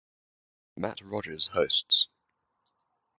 [0.77, 2.07] Matt Rogers hosts.